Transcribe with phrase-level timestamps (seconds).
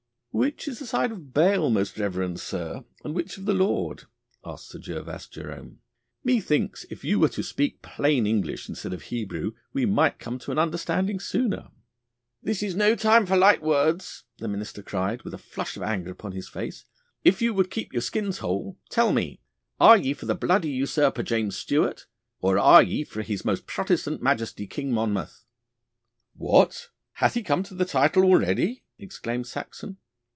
[0.33, 4.05] 'Which is the side of Baal, most reverend sir, and which of the Lord?'
[4.45, 5.79] asked Sir Gervas Jerome.
[6.23, 10.53] 'Methinks if you were to speak plain English instead of Hebrew we might come to
[10.53, 11.67] an understanding sooner.'
[12.43, 16.11] 'This is no time for light words,' the minister cried, with a flush of anger
[16.11, 16.85] upon his face.
[17.25, 19.41] 'If ye would keep your skins whole, tell me,
[19.81, 22.05] are ye for the bloody usurper James Stuart,
[22.39, 25.43] or are ye for his most Protestant Majesty King Monmouth?'
[26.37, 26.87] 'What!
[27.19, 29.97] He hath come to the title already!' exclaimed Saxon.